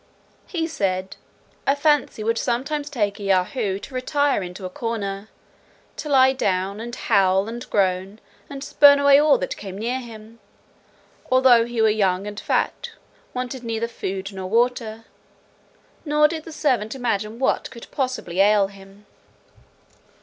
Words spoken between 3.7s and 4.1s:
to